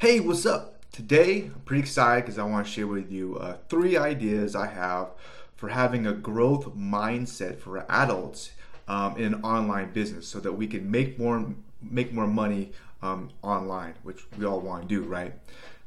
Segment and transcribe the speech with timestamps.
[0.00, 0.80] Hey, what's up?
[0.92, 4.68] Today, I'm pretty excited because I want to share with you uh, three ideas I
[4.68, 5.08] have
[5.56, 8.52] for having a growth mindset for adults
[8.86, 12.70] um, in an online business, so that we can make more make more money
[13.02, 15.34] um, online, which we all want to do, right?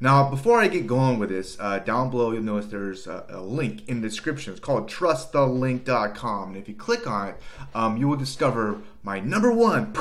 [0.02, 3.40] Now, before I get going with this, uh, down below you'll notice there's a, a,
[3.40, 4.52] link in the description.
[4.52, 7.38] It's called trustthelink.com, and if you click on it,
[7.74, 9.96] um, you will discover my number one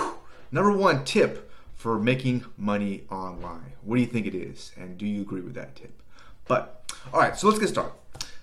[0.51, 1.50] number one tip
[1.81, 3.73] for making money online.
[3.81, 4.71] What do you think it is?
[4.77, 6.03] And do you agree with that tip?
[6.47, 7.95] But, all right, so let's get started.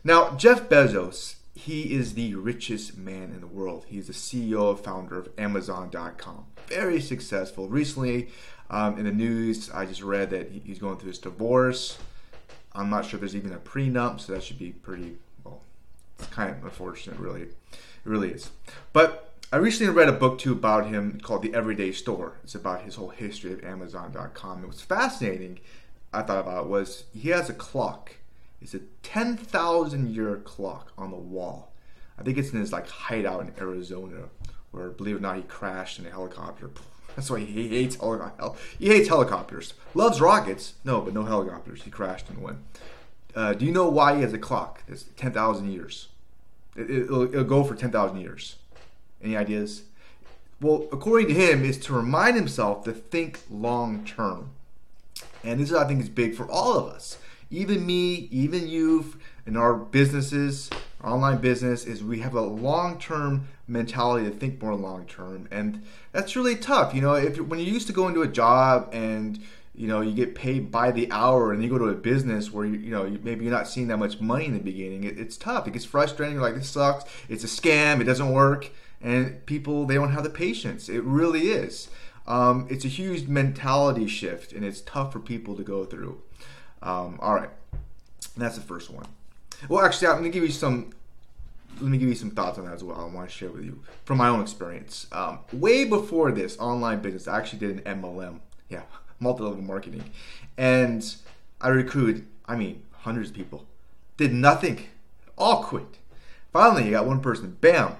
[0.03, 3.85] Now, Jeff Bezos, he is the richest man in the world.
[3.87, 6.45] He's the CEO and founder of Amazon.com.
[6.65, 7.69] Very successful.
[7.69, 8.29] Recently,
[8.71, 11.99] um, in the news, I just read that he's going through his divorce.
[12.73, 15.61] I'm not sure if there's even a prenup, so that should be pretty, well,
[16.17, 17.43] it's kind of unfortunate, really.
[17.43, 17.53] It
[18.03, 18.49] really is.
[18.93, 22.33] But I recently read a book too about him called The Everything Store.
[22.43, 24.61] It's about his whole history of Amazon.com.
[24.61, 25.61] It was fascinating.
[26.11, 28.15] I thought about was he has a clock.
[28.61, 31.71] It's a ten thousand year clock on the wall.
[32.19, 34.25] I think it's in his like hideout in Arizona,
[34.71, 36.69] where believe it or not he crashed in a helicopter.
[37.15, 38.51] That's why he hates helicopters.
[38.77, 39.75] He hates helicopters.
[39.93, 40.73] Loves rockets.
[40.83, 41.83] No, but no helicopters.
[41.83, 42.65] He crashed in one.
[43.33, 44.83] Uh, do you know why he has a clock?
[44.89, 46.09] It's ten thousand years.
[46.75, 48.57] It, will it'll go for ten thousand years.
[49.23, 49.83] Any ideas?
[50.59, 54.51] Well, according to him, is to remind himself to think long term.
[55.43, 57.17] And this, I think, is big for all of us.
[57.49, 59.13] Even me, even you,
[59.45, 60.69] in our businesses,
[61.01, 65.47] our online business, is we have a long term mentality to think more long term.
[65.51, 66.93] And that's really tough.
[66.93, 69.39] You know, if when you used to go into a job and
[69.75, 72.65] you know you get paid by the hour and you go to a business where
[72.65, 75.37] you, you know maybe you're not seeing that much money in the beginning it, it's
[75.37, 78.71] tough it gets frustrating you're like this sucks it's a scam it doesn't work
[79.01, 80.89] and people they don't have the patience.
[80.89, 81.89] It really is.
[82.27, 86.21] Um, it's a huge mentality shift, and it's tough for people to go through.
[86.81, 87.49] Um, all right,
[88.35, 89.05] that's the first one.
[89.69, 90.91] Well, actually, I'm to give you some.
[91.79, 92.99] Let me give you some thoughts on that as well.
[92.99, 95.05] I want to share with you from my own experience.
[95.11, 98.39] Um, way before this online business, I actually did an MLM.
[98.69, 98.81] Yeah,
[99.19, 100.03] multi-level marketing,
[100.57, 101.15] and
[101.61, 102.27] I recruited.
[102.45, 103.65] I mean, hundreds of people.
[104.17, 104.79] Did nothing.
[105.37, 105.99] All quit.
[106.51, 107.55] Finally, I got one person.
[107.61, 107.95] Bam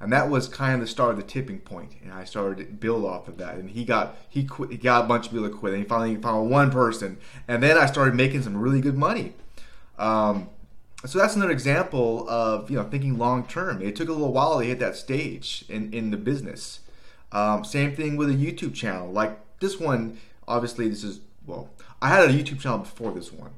[0.00, 2.72] and that was kind of the start of the tipping point and i started to
[2.72, 3.56] build off of that.
[3.56, 5.88] And he got he quit he got a bunch of people to quit and he
[5.88, 7.18] finally found one person.
[7.46, 9.34] And then i started making some really good money.
[9.98, 10.48] Um,
[11.06, 13.82] so that's another example of you know thinking long term.
[13.82, 16.80] It took a little while to hit that stage in, in the business.
[17.30, 19.10] Um, same thing with a youtube channel.
[19.10, 21.68] Like this one obviously this is well
[22.00, 23.52] i had a youtube channel before this one.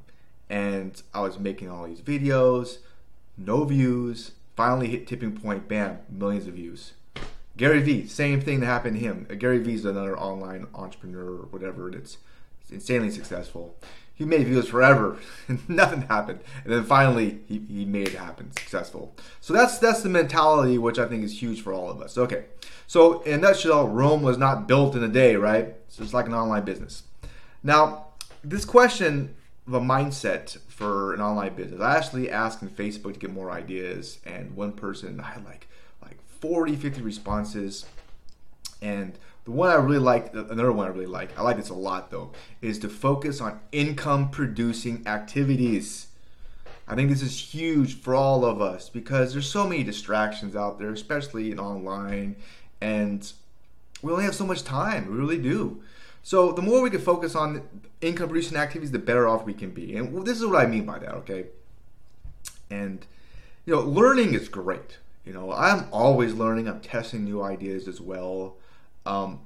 [0.48, 2.78] And i was making all these videos
[3.36, 6.92] no views finally hit tipping point, bam, millions of views.
[7.56, 9.26] Gary Vee, same thing that happened to him.
[9.38, 12.16] Gary Vee is another online entrepreneur or whatever It's
[12.70, 13.76] insanely successful.
[14.14, 15.18] He made videos forever
[15.48, 16.40] and nothing happened.
[16.64, 19.14] And then finally he, he made it happen successful.
[19.40, 22.18] So that's that's the mentality which I think is huge for all of us.
[22.18, 22.44] Okay.
[22.86, 25.74] So in a nutshell, Rome was not built in a day, right?
[25.88, 27.04] So it's like an online business.
[27.62, 28.08] Now,
[28.42, 29.34] this question
[29.74, 31.80] a mindset for an online business.
[31.80, 35.66] I actually asked in Facebook to get more ideas, and one person I had like
[36.02, 37.86] like 40, 50 responses.
[38.82, 41.74] And the one I really like, another one I really like, I like this a
[41.74, 46.06] lot though, is to focus on income producing activities.
[46.88, 50.78] I think this is huge for all of us because there's so many distractions out
[50.78, 52.36] there, especially in online,
[52.80, 53.32] and
[54.02, 55.10] we only have so much time.
[55.10, 55.82] We really do.
[56.22, 57.62] So the more we can focus on
[58.00, 59.96] income producing activities, the better off we can be.
[59.96, 61.46] And this is what I mean by that, okay?
[62.70, 63.06] And
[63.66, 64.98] you know, learning is great.
[65.24, 66.68] You know, I'm always learning.
[66.68, 68.56] I'm testing new ideas as well.
[69.06, 69.40] Um,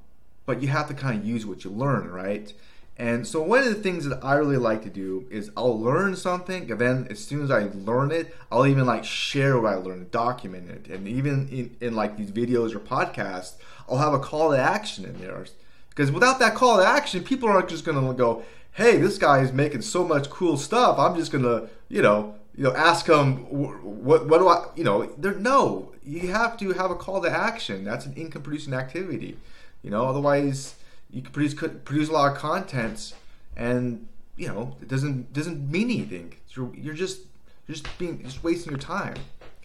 [0.47, 2.53] but you have to kind of use what you learn, right?
[2.97, 6.15] And so one of the things that I really like to do is I'll learn
[6.15, 9.77] something, and then as soon as I learn it, I'll even like share what I
[9.77, 13.55] learned, document it, and even in, in like these videos or podcasts,
[13.89, 15.45] I'll have a call to action in there
[15.95, 19.41] because without that call to action, people aren't just going to go, "Hey, this guy
[19.41, 20.99] is making so much cool stuff.
[20.99, 24.85] I'm just going to, you know, you know, ask him what what do I, you
[24.85, 27.85] know, there no, you have to have a call to action.
[27.85, 29.37] That's an income producing activity.
[29.83, 30.75] You know, otherwise
[31.11, 33.15] you can produce produce a lot of contents
[33.57, 36.35] and you know, it doesn't doesn't mean anything.
[36.55, 37.21] You're, you're just
[37.67, 39.17] you're just being just wasting your time.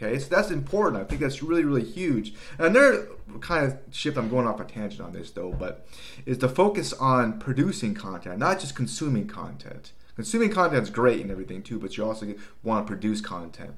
[0.01, 1.01] Okay, so that's important.
[1.01, 2.33] I think that's really, really huge.
[2.57, 3.09] And another
[3.41, 5.87] kind of shift, I'm going off a tangent on this though, but
[6.25, 9.91] is to focus on producing content, not just consuming content.
[10.15, 13.73] Consuming content is great and everything too, but you also want to produce content.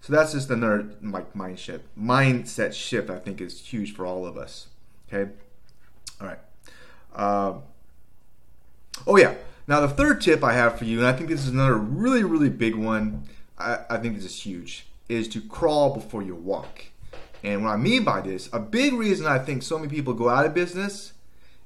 [0.00, 3.10] So that's just another like mind shift, mindset shift.
[3.10, 4.68] I think is huge for all of us.
[5.12, 5.30] Okay,
[6.20, 6.38] all right.
[7.14, 7.54] Uh,
[9.06, 9.34] oh yeah.
[9.66, 12.24] Now, the third tip I have for you, and I think this is another really,
[12.24, 13.24] really big one,
[13.56, 16.84] I, I think this is huge, is to crawl before you walk.
[17.42, 20.28] And what I mean by this, a big reason I think so many people go
[20.28, 21.12] out of business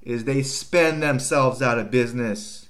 [0.02, 2.68] is they spend themselves out of business.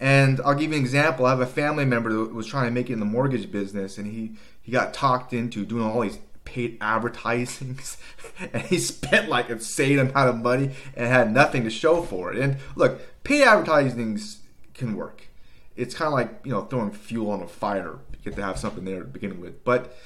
[0.00, 1.26] And I'll give you an example.
[1.26, 3.98] I have a family member that was trying to make it in the mortgage business,
[3.98, 7.96] and he, he got talked into doing all these paid advertisings
[8.52, 12.38] and he spent like insane amount of money and had nothing to show for it.
[12.38, 14.38] And look, paid advertisings
[14.74, 15.28] can work.
[15.76, 17.98] It's kind of like you know throwing fuel on a fire.
[18.12, 19.64] You get to have something there to begin with.
[19.64, 19.96] But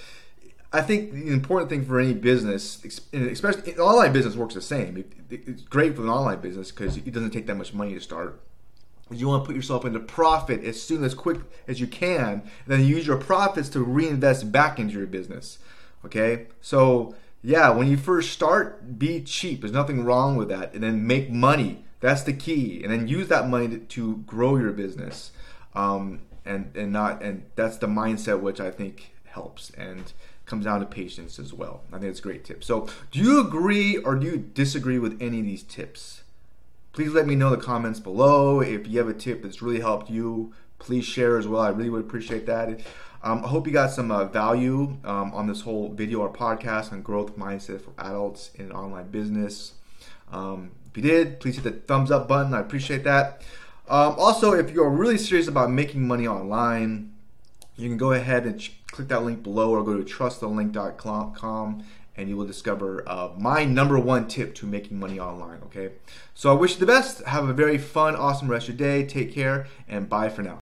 [0.72, 5.04] I think the important thing for any business, especially online business, works the same.
[5.30, 8.40] It's great for an online business because it doesn't take that much money to start.
[9.10, 12.42] You want to put yourself into profit as soon as quick as you can, and
[12.66, 15.58] then use your profits to reinvest back into your business.
[16.04, 19.60] Okay, so yeah, when you first start, be cheap.
[19.60, 21.84] There's nothing wrong with that, and then make money.
[22.00, 25.30] That's the key, and then use that money to, to grow your business,
[25.76, 30.12] um, and and not and that's the mindset which I think helps and
[30.46, 31.82] comes down to patience as well.
[31.92, 32.64] I think it's a great tip.
[32.64, 36.22] So, do you agree or do you disagree with any of these tips?
[36.92, 38.60] Please let me know in the comments below.
[38.60, 41.60] If you have a tip that's really helped you, please share as well.
[41.60, 42.80] I really would appreciate that.
[43.22, 46.92] Um, I hope you got some uh, value um, on this whole video or podcast
[46.92, 49.74] on growth mindset for adults in online business.
[50.32, 52.54] Um, if you did, please hit the thumbs up button.
[52.54, 53.42] I appreciate that.
[53.88, 57.12] Um, also, if you're really serious about making money online,
[57.76, 61.84] you can go ahead and ch- click that link below or go to trustthelink.com
[62.16, 65.60] and you will discover uh, my number one tip to making money online.
[65.64, 65.90] Okay,
[66.34, 67.22] so I wish you the best.
[67.24, 69.06] Have a very fun, awesome rest of your day.
[69.06, 70.58] Take care and bye for now.